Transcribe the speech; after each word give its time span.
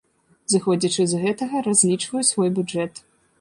Зыходзячы 0.53 1.05
з 1.11 1.19
гэтага, 1.25 1.61
разлічваю 1.67 2.23
свой 2.31 2.49
бюджэт. 2.57 2.93